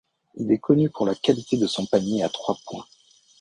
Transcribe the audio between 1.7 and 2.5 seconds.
panier à